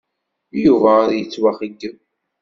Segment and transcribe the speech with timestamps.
[0.63, 1.97] Yuba ad yettwaxeyyeb.